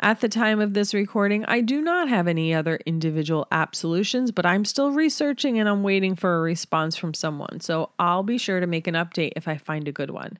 At 0.01 0.21
the 0.21 0.29
time 0.29 0.59
of 0.59 0.73
this 0.73 0.93
recording, 0.93 1.43
I 1.45 1.61
do 1.61 1.81
not 1.81 2.07
have 2.07 2.27
any 2.27 2.53
other 2.53 2.79
individual 2.85 3.47
app 3.51 3.75
solutions, 3.75 4.31
but 4.31 4.45
I'm 4.45 4.63
still 4.63 4.91
researching 4.91 5.59
and 5.59 5.67
I'm 5.67 5.83
waiting 5.83 6.15
for 6.15 6.37
a 6.37 6.41
response 6.41 6.95
from 6.95 7.13
someone. 7.13 7.59
So 7.61 7.91
I'll 7.99 8.23
be 8.23 8.37
sure 8.37 8.59
to 8.59 8.67
make 8.67 8.87
an 8.87 8.95
update 8.95 9.33
if 9.35 9.47
I 9.47 9.57
find 9.57 9.87
a 9.87 9.93
good 9.93 10.11
one. 10.11 10.37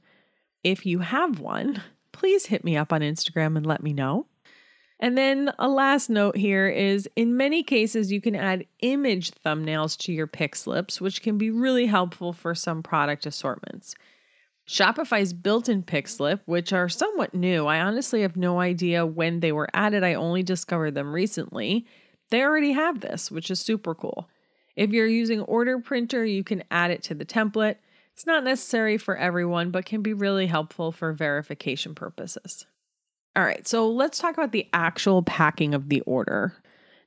If 0.63 0.86
you 0.86 1.00
have 1.00 1.39
one, 1.39 1.81
please 2.19 2.47
hit 2.47 2.65
me 2.65 2.75
up 2.75 2.91
on 2.91 2.99
Instagram 2.99 3.55
and 3.55 3.65
let 3.65 3.81
me 3.81 3.93
know. 3.93 4.25
And 4.99 5.17
then 5.17 5.53
a 5.57 5.69
last 5.69 6.09
note 6.09 6.35
here 6.35 6.67
is 6.67 7.07
in 7.15 7.38
many 7.38 7.63
cases, 7.63 8.11
you 8.11 8.19
can 8.19 8.35
add 8.35 8.65
image 8.81 9.31
thumbnails 9.31 9.97
to 9.99 10.11
your 10.11 10.27
pick 10.27 10.53
slips, 10.57 10.99
which 10.99 11.21
can 11.21 11.38
be 11.38 11.49
really 11.49 11.85
helpful 11.85 12.33
for 12.33 12.53
some 12.53 12.83
product 12.83 13.25
assortments. 13.25 13.95
Shopify's 14.67 15.31
built 15.31 15.69
in 15.69 15.81
pick 15.81 16.09
slip, 16.09 16.41
which 16.45 16.73
are 16.73 16.89
somewhat 16.89 17.33
new. 17.33 17.65
I 17.65 17.79
honestly 17.79 18.21
have 18.21 18.35
no 18.35 18.59
idea 18.59 19.05
when 19.05 19.39
they 19.39 19.53
were 19.53 19.69
added. 19.73 20.03
I 20.03 20.15
only 20.15 20.43
discovered 20.43 20.95
them 20.95 21.13
recently. 21.13 21.88
They 22.31 22.43
already 22.43 22.73
have 22.73 22.99
this, 22.99 23.31
which 23.31 23.49
is 23.49 23.61
super 23.61 23.95
cool. 23.95 24.29
If 24.75 24.91
you're 24.91 25.07
using 25.07 25.39
Order 25.41 25.79
Printer, 25.79 26.25
you 26.25 26.43
can 26.43 26.65
add 26.69 26.91
it 26.91 27.01
to 27.03 27.15
the 27.15 27.25
template. 27.25 27.77
It's 28.19 28.25
not 28.25 28.43
necessary 28.43 28.97
for 28.97 29.15
everyone, 29.15 29.71
but 29.71 29.85
can 29.85 30.01
be 30.01 30.11
really 30.11 30.45
helpful 30.45 30.91
for 30.91 31.13
verification 31.13 31.95
purposes. 31.95 32.65
All 33.33 33.45
right, 33.45 33.65
so 33.65 33.89
let's 33.89 34.19
talk 34.19 34.33
about 34.33 34.51
the 34.51 34.67
actual 34.73 35.23
packing 35.23 35.73
of 35.73 35.88
the 35.88 36.01
order. 36.01 36.53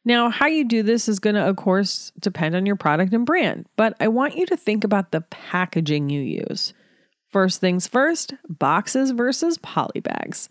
Now, 0.07 0.31
how 0.31 0.47
you 0.47 0.65
do 0.65 0.83
this 0.83 1.11
is 1.11 1.19
going 1.19 1.35
to, 1.35 1.47
of 1.47 1.57
course, 1.57 2.13
depend 2.19 2.57
on 2.57 2.65
your 2.65 2.77
product 2.77 3.13
and 3.13 3.27
brand, 3.27 3.67
but 3.77 3.95
I 4.01 4.09
want 4.09 4.39
you 4.39 4.47
to 4.47 4.57
think 4.57 4.85
about 4.85 5.13
the 5.13 5.21
packaging 5.21 6.09
you 6.09 6.23
use. 6.23 6.73
First 7.29 7.61
things 7.61 7.87
first 7.87 8.33
boxes 8.49 9.11
versus 9.11 9.59
poly 9.59 10.01
bags. 10.01 10.49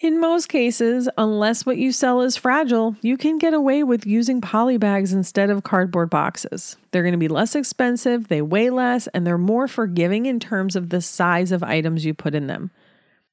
In 0.00 0.20
most 0.20 0.48
cases, 0.48 1.08
unless 1.16 1.64
what 1.64 1.78
you 1.78 1.92
sell 1.92 2.20
is 2.22 2.36
fragile, 2.36 2.96
you 3.00 3.16
can 3.16 3.38
get 3.38 3.54
away 3.54 3.84
with 3.84 4.04
using 4.04 4.40
poly 4.40 4.76
bags 4.76 5.12
instead 5.12 5.50
of 5.50 5.62
cardboard 5.62 6.10
boxes. 6.10 6.76
They're 6.90 7.04
going 7.04 7.12
to 7.12 7.18
be 7.18 7.28
less 7.28 7.54
expensive, 7.54 8.26
they 8.26 8.42
weigh 8.42 8.70
less, 8.70 9.06
and 9.08 9.24
they're 9.24 9.38
more 9.38 9.68
forgiving 9.68 10.26
in 10.26 10.40
terms 10.40 10.74
of 10.74 10.88
the 10.88 11.00
size 11.00 11.52
of 11.52 11.62
items 11.62 12.04
you 12.04 12.12
put 12.12 12.34
in 12.34 12.48
them. 12.48 12.72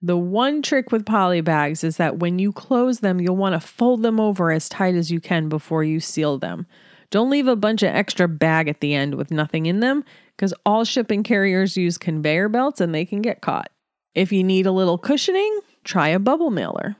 The 0.03 0.17
one 0.17 0.61
trick 0.61 0.91
with 0.91 1.05
poly 1.05 1.41
bags 1.41 1.83
is 1.83 1.97
that 1.97 2.19
when 2.19 2.37
you 2.37 2.51
close 2.51 2.99
them, 2.99 3.19
you'll 3.19 3.35
want 3.35 3.59
to 3.59 3.67
fold 3.67 4.03
them 4.03 4.19
over 4.19 4.51
as 4.51 4.69
tight 4.69 4.95
as 4.95 5.11
you 5.11 5.19
can 5.19 5.49
before 5.49 5.83
you 5.83 5.99
seal 5.99 6.37
them. 6.37 6.67
Don't 7.09 7.31
leave 7.31 7.47
a 7.47 7.55
bunch 7.55 7.81
of 7.81 7.93
extra 7.93 8.27
bag 8.27 8.67
at 8.67 8.81
the 8.81 8.93
end 8.93 9.15
with 9.15 9.31
nothing 9.31 9.65
in 9.65 9.79
them 9.79 10.03
because 10.35 10.53
all 10.65 10.85
shipping 10.85 11.23
carriers 11.23 11.75
use 11.75 11.97
conveyor 11.97 12.49
belts 12.49 12.81
and 12.81 12.93
they 12.93 13.05
can 13.05 13.21
get 13.21 13.41
caught. 13.41 13.71
If 14.13 14.31
you 14.31 14.43
need 14.43 14.65
a 14.65 14.71
little 14.71 14.97
cushioning, 14.97 15.59
try 15.83 16.09
a 16.09 16.19
bubble 16.19 16.51
mailer. 16.51 16.95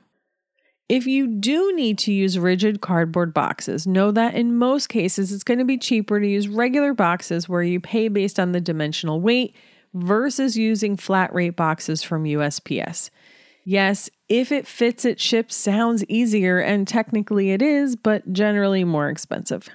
If 0.88 1.06
you 1.06 1.26
do 1.26 1.74
need 1.74 1.96
to 2.00 2.12
use 2.12 2.38
rigid 2.38 2.82
cardboard 2.82 3.32
boxes, 3.32 3.86
know 3.86 4.10
that 4.10 4.34
in 4.34 4.58
most 4.58 4.88
cases 4.88 5.32
it's 5.32 5.44
going 5.44 5.58
to 5.58 5.64
be 5.64 5.78
cheaper 5.78 6.20
to 6.20 6.26
use 6.26 6.48
regular 6.48 6.92
boxes 6.92 7.48
where 7.48 7.62
you 7.62 7.80
pay 7.80 8.08
based 8.08 8.38
on 8.38 8.52
the 8.52 8.60
dimensional 8.60 9.20
weight 9.20 9.56
versus 9.94 10.58
using 10.58 10.96
flat 10.96 11.32
rate 11.34 11.56
boxes 11.56 12.02
from 12.02 12.24
USPS. 12.24 13.10
Yes, 13.64 14.10
if 14.28 14.52
it 14.52 14.66
fits, 14.66 15.04
it 15.04 15.20
ships 15.20 15.54
sounds 15.54 16.04
easier, 16.08 16.58
and 16.58 16.86
technically 16.86 17.52
it 17.52 17.62
is, 17.62 17.96
but 17.96 18.32
generally 18.32 18.84
more 18.84 19.08
expensive. 19.08 19.68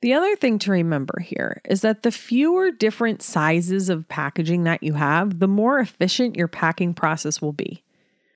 The 0.00 0.14
other 0.14 0.36
thing 0.36 0.58
to 0.60 0.70
remember 0.70 1.20
here 1.20 1.60
is 1.68 1.80
that 1.80 2.02
the 2.02 2.12
fewer 2.12 2.70
different 2.70 3.22
sizes 3.22 3.88
of 3.88 4.08
packaging 4.08 4.64
that 4.64 4.82
you 4.82 4.94
have, 4.94 5.40
the 5.40 5.48
more 5.48 5.78
efficient 5.78 6.36
your 6.36 6.48
packing 6.48 6.94
process 6.94 7.42
will 7.42 7.52
be. 7.52 7.83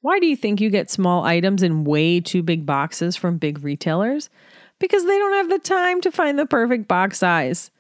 Why 0.01 0.21
do 0.21 0.27
you 0.27 0.37
think 0.37 0.61
you 0.61 0.71
get 0.71 0.91
small 0.91 1.25
items 1.25 1.63
in 1.63 1.85
way 1.85 2.21
too 2.21 2.43
big 2.43 2.65
boxes 2.65 3.17
from 3.17 3.39
big 3.39 3.65
retailers? 3.65 4.31
Because 4.79 5.05
they 5.05 5.19
don't 5.19 5.33
have 5.33 5.49
the 5.49 5.59
time 5.59 6.01
to 6.03 6.13
find 6.13 6.39
the 6.39 6.47
perfect 6.47 6.87
box 6.87 7.19
size. 7.19 7.73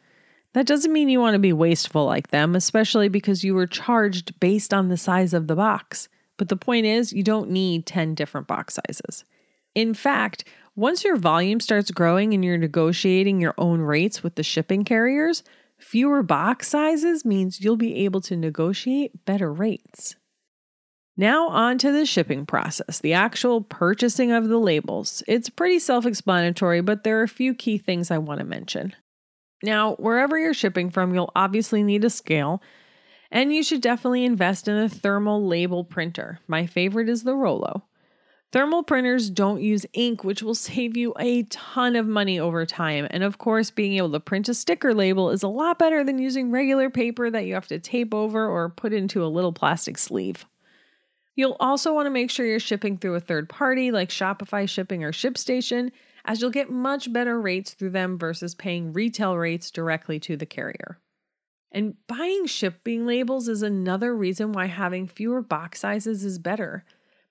That 0.54 0.66
doesn't 0.66 0.92
mean 0.92 1.08
you 1.08 1.20
want 1.20 1.34
to 1.34 1.38
be 1.38 1.52
wasteful 1.52 2.04
like 2.06 2.28
them, 2.28 2.56
especially 2.56 3.08
because 3.08 3.44
you 3.44 3.54
were 3.54 3.66
charged 3.66 4.38
based 4.40 4.74
on 4.74 4.88
the 4.88 4.96
size 4.96 5.32
of 5.32 5.46
the 5.46 5.54
box. 5.54 6.08
But 6.38 6.48
the 6.48 6.56
point 6.56 6.86
is, 6.86 7.12
you 7.12 7.22
don't 7.22 7.50
need 7.50 7.86
10 7.86 8.14
different 8.16 8.48
box 8.48 8.74
sizes. 8.74 9.24
In 9.76 9.94
fact, 9.94 10.44
once 10.74 11.04
your 11.04 11.16
volume 11.16 11.60
starts 11.60 11.90
growing 11.92 12.34
and 12.34 12.44
you're 12.44 12.58
negotiating 12.58 13.40
your 13.40 13.54
own 13.58 13.80
rates 13.80 14.24
with 14.24 14.34
the 14.34 14.42
shipping 14.42 14.84
carriers, 14.84 15.44
fewer 15.76 16.22
box 16.24 16.66
sizes 16.66 17.24
means 17.24 17.60
you'll 17.60 17.76
be 17.76 18.04
able 18.04 18.20
to 18.22 18.36
negotiate 18.36 19.24
better 19.24 19.52
rates. 19.52 20.16
Now, 21.20 21.48
on 21.48 21.78
to 21.78 21.90
the 21.90 22.06
shipping 22.06 22.46
process, 22.46 23.00
the 23.00 23.12
actual 23.12 23.60
purchasing 23.60 24.30
of 24.30 24.46
the 24.46 24.56
labels. 24.56 25.24
It's 25.26 25.50
pretty 25.50 25.80
self 25.80 26.06
explanatory, 26.06 26.80
but 26.80 27.02
there 27.02 27.18
are 27.18 27.24
a 27.24 27.28
few 27.28 27.54
key 27.54 27.76
things 27.76 28.12
I 28.12 28.18
want 28.18 28.38
to 28.38 28.46
mention. 28.46 28.94
Now, 29.64 29.96
wherever 29.96 30.38
you're 30.38 30.54
shipping 30.54 30.90
from, 30.90 31.12
you'll 31.12 31.32
obviously 31.34 31.82
need 31.82 32.04
a 32.04 32.10
scale, 32.10 32.62
and 33.32 33.52
you 33.52 33.64
should 33.64 33.80
definitely 33.80 34.24
invest 34.24 34.68
in 34.68 34.76
a 34.76 34.88
thermal 34.88 35.44
label 35.44 35.82
printer. 35.82 36.38
My 36.46 36.66
favorite 36.66 37.08
is 37.08 37.24
the 37.24 37.34
Rollo. 37.34 37.82
Thermal 38.52 38.84
printers 38.84 39.28
don't 39.28 39.60
use 39.60 39.84
ink, 39.94 40.22
which 40.22 40.44
will 40.44 40.54
save 40.54 40.96
you 40.96 41.14
a 41.18 41.42
ton 41.42 41.96
of 41.96 42.06
money 42.06 42.38
over 42.38 42.64
time. 42.64 43.08
And 43.10 43.24
of 43.24 43.38
course, 43.38 43.72
being 43.72 43.96
able 43.96 44.12
to 44.12 44.20
print 44.20 44.48
a 44.48 44.54
sticker 44.54 44.94
label 44.94 45.30
is 45.30 45.42
a 45.42 45.48
lot 45.48 45.80
better 45.80 46.04
than 46.04 46.20
using 46.20 46.52
regular 46.52 46.90
paper 46.90 47.28
that 47.28 47.44
you 47.44 47.54
have 47.54 47.66
to 47.66 47.80
tape 47.80 48.14
over 48.14 48.48
or 48.48 48.68
put 48.68 48.92
into 48.92 49.24
a 49.24 49.26
little 49.26 49.52
plastic 49.52 49.98
sleeve. 49.98 50.46
You'll 51.38 51.56
also 51.60 51.94
want 51.94 52.06
to 52.06 52.10
make 52.10 52.32
sure 52.32 52.44
you're 52.44 52.58
shipping 52.58 52.98
through 52.98 53.14
a 53.14 53.20
third 53.20 53.48
party 53.48 53.92
like 53.92 54.08
Shopify 54.08 54.68
Shipping 54.68 55.04
or 55.04 55.12
ShipStation, 55.12 55.92
as 56.24 56.40
you'll 56.40 56.50
get 56.50 56.68
much 56.68 57.12
better 57.12 57.40
rates 57.40 57.74
through 57.74 57.90
them 57.90 58.18
versus 58.18 58.56
paying 58.56 58.92
retail 58.92 59.36
rates 59.36 59.70
directly 59.70 60.18
to 60.18 60.36
the 60.36 60.46
carrier. 60.46 60.98
And 61.70 61.94
buying 62.08 62.46
shipping 62.46 63.06
labels 63.06 63.46
is 63.46 63.62
another 63.62 64.16
reason 64.16 64.50
why 64.50 64.66
having 64.66 65.06
fewer 65.06 65.40
box 65.40 65.78
sizes 65.78 66.24
is 66.24 66.40
better 66.40 66.84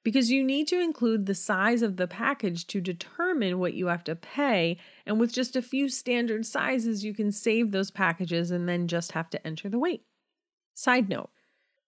because 0.04 0.32
you 0.32 0.42
need 0.42 0.70
to 0.70 0.80
include 0.80 1.26
the 1.26 1.36
size 1.36 1.82
of 1.82 1.98
the 1.98 2.08
package 2.08 2.66
to 2.68 2.80
determine 2.80 3.60
what 3.60 3.74
you 3.74 3.88
have 3.88 4.06
to 4.06 4.16
pay. 4.16 4.78
And 5.06 5.20
with 5.20 5.34
just 5.34 5.58
a 5.58 5.62
few 5.62 5.90
standard 5.90 6.46
sizes, 6.46 7.04
you 7.04 7.14
can 7.14 7.34
save 7.34 7.72
those 7.72 7.92
packages 7.92 8.52
and 8.52 8.70
then 8.70 8.88
just 8.88 9.12
have 9.12 9.30
to 9.32 9.46
enter 9.46 9.68
the 9.68 9.80
weight. 9.80 10.06
Side 10.76 11.10
note 11.10 11.30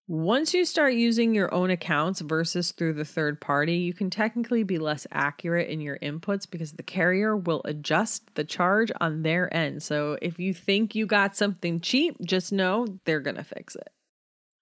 once 0.09 0.55
you 0.55 0.65
start 0.65 0.95
using 0.95 1.35
your 1.35 1.53
own 1.53 1.69
accounts 1.69 2.19
versus 2.21 2.71
through 2.71 2.93
the 2.93 3.05
third 3.05 3.39
party, 3.39 3.75
you 3.75 3.93
can 3.93 4.09
technically 4.09 4.63
be 4.63 4.79
less 4.79 5.05
accurate 5.11 5.69
in 5.69 5.79
your 5.79 5.99
inputs 5.99 6.49
because 6.49 6.71
the 6.71 6.81
carrier 6.81 7.37
will 7.37 7.61
adjust 7.63 8.23
the 8.33 8.43
charge 8.43 8.91
on 8.99 9.21
their 9.21 9.53
end. 9.55 9.83
So 9.83 10.17
if 10.19 10.39
you 10.39 10.51
think 10.51 10.95
you 10.95 11.05
got 11.05 11.35
something 11.35 11.79
cheap, 11.79 12.17
just 12.25 12.51
know 12.51 12.87
they're 13.05 13.19
going 13.19 13.35
to 13.35 13.43
fix 13.43 13.75
it. 13.75 13.89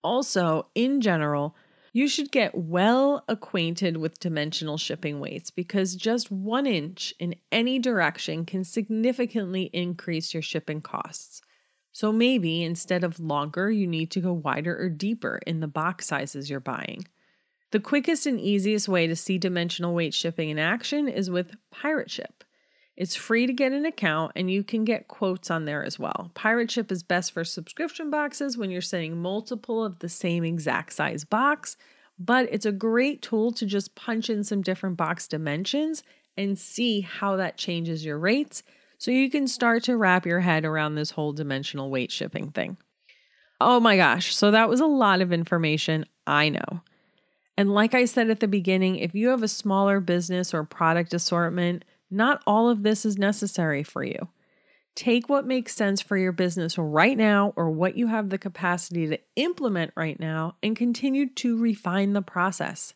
Also, 0.03 0.67
in 0.75 0.99
general, 0.99 1.55
you 1.93 2.09
should 2.09 2.29
get 2.29 2.53
well 2.53 3.23
acquainted 3.29 3.95
with 3.95 4.19
dimensional 4.19 4.77
shipping 4.77 5.21
weights 5.21 5.49
because 5.49 5.95
just 5.95 6.29
one 6.29 6.65
inch 6.65 7.13
in 7.19 7.35
any 7.53 7.79
direction 7.79 8.45
can 8.45 8.65
significantly 8.65 9.69
increase 9.71 10.33
your 10.33 10.43
shipping 10.43 10.81
costs. 10.81 11.41
So 11.97 12.11
maybe 12.11 12.61
instead 12.61 13.03
of 13.03 13.19
longer, 13.19 13.71
you 13.71 13.87
need 13.87 14.11
to 14.11 14.19
go 14.19 14.31
wider 14.31 14.79
or 14.79 14.87
deeper 14.87 15.39
in 15.47 15.61
the 15.61 15.67
box 15.67 16.05
sizes 16.05 16.47
you're 16.47 16.59
buying. 16.59 17.07
The 17.71 17.79
quickest 17.79 18.27
and 18.27 18.39
easiest 18.39 18.87
way 18.87 19.07
to 19.07 19.15
see 19.15 19.39
dimensional 19.39 19.95
weight 19.95 20.13
shipping 20.13 20.51
in 20.51 20.59
action 20.59 21.07
is 21.07 21.31
with 21.31 21.55
Pirate 21.71 22.11
Ship. 22.11 22.43
It's 22.95 23.15
free 23.15 23.47
to 23.47 23.51
get 23.51 23.71
an 23.71 23.83
account 23.83 24.33
and 24.35 24.51
you 24.51 24.63
can 24.63 24.85
get 24.85 25.07
quotes 25.07 25.49
on 25.49 25.65
there 25.65 25.83
as 25.83 25.97
well. 25.97 26.29
Pirate 26.35 26.69
Ship 26.69 26.91
is 26.91 27.01
best 27.01 27.31
for 27.31 27.43
subscription 27.43 28.11
boxes 28.11 28.59
when 28.59 28.69
you're 28.69 28.79
sending 28.79 29.19
multiple 29.19 29.83
of 29.83 29.97
the 29.97 30.07
same 30.07 30.43
exact 30.43 30.93
size 30.93 31.23
box, 31.23 31.77
but 32.19 32.47
it's 32.51 32.67
a 32.67 32.71
great 32.71 33.23
tool 33.23 33.51
to 33.53 33.65
just 33.65 33.95
punch 33.95 34.29
in 34.29 34.43
some 34.43 34.61
different 34.61 34.97
box 34.97 35.27
dimensions 35.27 36.03
and 36.37 36.59
see 36.59 37.01
how 37.01 37.37
that 37.37 37.57
changes 37.57 38.05
your 38.05 38.19
rates 38.19 38.61
so 38.97 39.11
you 39.11 39.29
can 39.29 39.47
start 39.47 39.83
to 39.83 39.97
wrap 39.97 40.25
your 40.25 40.39
head 40.39 40.65
around 40.65 40.95
this 40.95 41.11
whole 41.11 41.33
dimensional 41.33 41.89
weight 41.89 42.11
shipping 42.11 42.51
thing. 42.51 42.77
Oh 43.59 43.79
my 43.79 43.97
gosh, 43.97 44.35
so 44.35 44.51
that 44.51 44.69
was 44.69 44.79
a 44.79 44.85
lot 44.85 45.21
of 45.21 45.33
information, 45.33 46.05
I 46.25 46.49
know. 46.49 46.81
And 47.57 47.73
like 47.73 47.95
I 47.95 48.05
said 48.05 48.29
at 48.29 48.39
the 48.39 48.47
beginning, 48.47 48.97
if 48.97 49.15
you 49.15 49.29
have 49.29 49.41
a 49.41 49.47
smaller 49.47 49.99
business 49.99 50.53
or 50.53 50.63
product 50.63 51.13
assortment, 51.13 51.83
not 52.11 52.43
all 52.45 52.69
of 52.69 52.83
this 52.83 53.05
is 53.05 53.17
necessary 53.17 53.83
for 53.83 54.03
you. 54.03 54.29
Take 54.95 55.29
what 55.29 55.45
makes 55.45 55.75
sense 55.75 56.01
for 56.01 56.17
your 56.17 56.31
business 56.31 56.77
right 56.77 57.17
now 57.17 57.53
or 57.55 57.69
what 57.69 57.97
you 57.97 58.07
have 58.07 58.29
the 58.29 58.37
capacity 58.37 59.07
to 59.07 59.19
implement 59.35 59.91
right 59.95 60.19
now 60.19 60.55
and 60.63 60.75
continue 60.75 61.29
to 61.35 61.57
refine 61.57 62.13
the 62.13 62.21
process. 62.21 62.93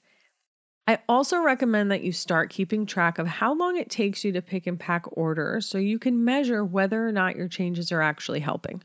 I 0.92 1.00
also 1.08 1.40
recommend 1.40 1.90
that 1.92 2.04
you 2.04 2.12
start 2.12 2.50
keeping 2.50 2.86
track 2.86 3.18
of 3.18 3.26
how 3.26 3.54
long 3.54 3.78
it 3.78 3.90
takes 3.90 4.26
you 4.26 4.34
to 4.34 4.42
pick 4.42 4.68
and 4.68 4.78
pack 4.78 5.06
orders 5.12 5.66
so 5.66 5.78
you 5.78 5.98
can 5.98 6.26
measure 6.26 6.66
whether 6.66 7.08
or 7.08 7.14
not 7.14 7.38
your 7.38 7.48
changes 7.48 7.94
are 7.94 8.02
actually 8.02 8.42
helping. 8.42 8.84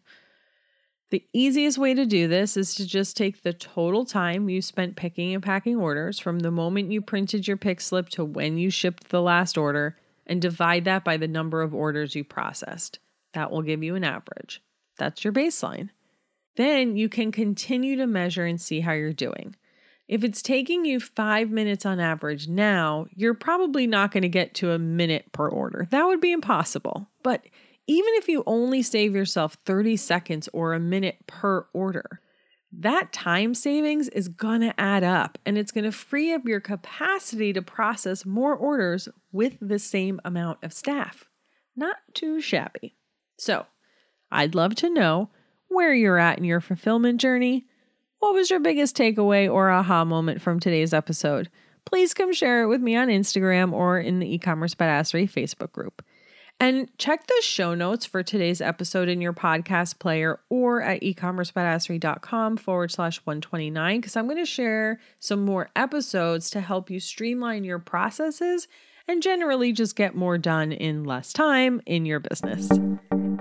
The 1.10 1.24
easiest 1.32 1.78
way 1.78 1.94
to 1.94 2.06
do 2.06 2.28
this 2.28 2.56
is 2.56 2.76
to 2.76 2.86
just 2.86 3.16
take 3.16 3.42
the 3.42 3.52
total 3.52 4.04
time 4.04 4.48
you 4.48 4.62
spent 4.62 4.94
picking 4.94 5.34
and 5.34 5.42
packing 5.42 5.78
orders 5.78 6.20
from 6.20 6.38
the 6.38 6.52
moment 6.52 6.92
you 6.92 7.02
printed 7.02 7.48
your 7.48 7.56
pick 7.56 7.80
slip 7.80 8.08
to 8.10 8.24
when 8.24 8.56
you 8.56 8.70
shipped 8.70 9.08
the 9.08 9.20
last 9.20 9.58
order 9.58 9.96
and 10.28 10.40
divide 10.40 10.84
that 10.84 11.02
by 11.02 11.16
the 11.16 11.26
number 11.26 11.60
of 11.60 11.74
orders 11.74 12.14
you 12.14 12.22
processed. 12.22 13.00
That 13.32 13.50
will 13.50 13.62
give 13.62 13.82
you 13.82 13.96
an 13.96 14.04
average. 14.04 14.62
That's 14.96 15.24
your 15.24 15.32
baseline. 15.32 15.88
Then 16.54 16.96
you 16.96 17.08
can 17.08 17.32
continue 17.32 17.96
to 17.96 18.06
measure 18.06 18.46
and 18.46 18.60
see 18.60 18.78
how 18.78 18.92
you're 18.92 19.12
doing. 19.12 19.56
If 20.08 20.22
it's 20.22 20.40
taking 20.40 20.84
you 20.84 21.00
five 21.00 21.50
minutes 21.50 21.84
on 21.84 21.98
average 21.98 22.46
now, 22.46 23.06
you're 23.14 23.34
probably 23.34 23.86
not 23.86 24.12
going 24.12 24.22
to 24.22 24.28
get 24.28 24.54
to 24.56 24.70
a 24.70 24.78
minute 24.78 25.32
per 25.32 25.48
order. 25.48 25.88
That 25.90 26.06
would 26.06 26.20
be 26.20 26.32
impossible. 26.32 27.08
But 27.22 27.44
even 27.88 28.12
if 28.14 28.28
you 28.28 28.44
only 28.46 28.82
save 28.82 29.14
yourself 29.14 29.56
30 29.64 29.96
seconds 29.96 30.48
or 30.52 30.74
a 30.74 30.80
minute 30.80 31.26
per 31.26 31.66
order, 31.72 32.20
that 32.72 33.12
time 33.12 33.54
savings 33.54 34.08
is 34.08 34.28
going 34.28 34.60
to 34.60 34.78
add 34.78 35.02
up 35.02 35.38
and 35.46 35.56
it's 35.56 35.72
going 35.72 35.84
to 35.84 35.92
free 35.92 36.32
up 36.32 36.46
your 36.46 36.60
capacity 36.60 37.52
to 37.52 37.62
process 37.62 38.26
more 38.26 38.54
orders 38.54 39.08
with 39.32 39.56
the 39.60 39.78
same 39.78 40.20
amount 40.24 40.58
of 40.62 40.72
staff. 40.72 41.24
Not 41.74 41.96
too 42.14 42.40
shabby. 42.40 42.96
So, 43.38 43.66
I'd 44.30 44.54
love 44.54 44.74
to 44.76 44.90
know 44.90 45.30
where 45.68 45.94
you're 45.94 46.18
at 46.18 46.38
in 46.38 46.44
your 46.44 46.60
fulfillment 46.60 47.20
journey. 47.20 47.66
What 48.26 48.34
was 48.34 48.50
your 48.50 48.58
biggest 48.58 48.96
takeaway 48.96 49.48
or 49.48 49.70
aha 49.70 50.04
moment 50.04 50.42
from 50.42 50.58
today's 50.58 50.92
episode? 50.92 51.48
Please 51.84 52.12
come 52.12 52.32
share 52.32 52.64
it 52.64 52.66
with 52.66 52.80
me 52.80 52.96
on 52.96 53.06
Instagram 53.06 53.72
or 53.72 54.00
in 54.00 54.18
the 54.18 54.34
e-commerce 54.34 54.74
badassery 54.74 55.30
Facebook 55.30 55.70
group. 55.70 56.04
And 56.58 56.88
check 56.98 57.28
the 57.28 57.40
show 57.42 57.76
notes 57.76 58.04
for 58.04 58.24
today's 58.24 58.60
episode 58.60 59.08
in 59.08 59.20
your 59.20 59.32
podcast 59.32 60.00
player 60.00 60.40
or 60.50 60.82
at 60.82 61.02
ecommercebadassery.com 61.02 62.56
forward 62.56 62.90
slash 62.90 63.18
129 63.18 64.00
because 64.00 64.16
I'm 64.16 64.26
going 64.26 64.38
to 64.38 64.44
share 64.44 64.98
some 65.20 65.44
more 65.44 65.70
episodes 65.76 66.50
to 66.50 66.60
help 66.60 66.90
you 66.90 66.98
streamline 66.98 67.62
your 67.62 67.78
processes 67.78 68.66
and 69.06 69.22
generally 69.22 69.72
just 69.72 69.94
get 69.94 70.16
more 70.16 70.36
done 70.36 70.72
in 70.72 71.04
less 71.04 71.32
time 71.32 71.80
in 71.86 72.04
your 72.04 72.18
business. 72.18 72.68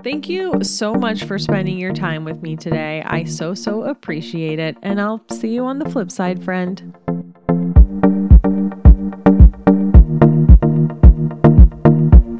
Thank 0.06 0.28
you 0.28 0.62
so 0.62 0.94
much 0.94 1.24
for 1.24 1.36
spending 1.36 1.78
your 1.78 1.92
time 1.92 2.24
with 2.24 2.40
me 2.40 2.54
today. 2.54 3.02
I 3.04 3.24
so, 3.24 3.54
so 3.54 3.82
appreciate 3.82 4.60
it. 4.60 4.76
And 4.80 5.00
I'll 5.00 5.20
see 5.32 5.48
you 5.48 5.64
on 5.64 5.80
the 5.80 5.90
flip 5.90 6.12
side, 6.12 6.44
friend. 6.44 6.94